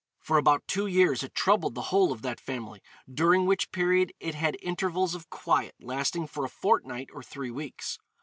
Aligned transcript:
For 0.17 0.39
about 0.39 0.67
two 0.67 0.87
years 0.87 1.21
it 1.21 1.35
troubled 1.35 1.75
the 1.75 1.83
whole 1.93 2.11
of 2.11 2.23
that 2.23 2.39
family, 2.39 2.81
during 3.07 3.45
which 3.45 3.71
period 3.71 4.11
it 4.19 4.33
had 4.33 4.57
intervals 4.59 5.13
of 5.13 5.29
quiet 5.29 5.75
lasting 5.79 6.25
for 6.25 6.43
a 6.43 6.49
fortnight 6.49 7.09
or 7.13 7.21
three 7.21 7.51
weeks. 7.51 7.99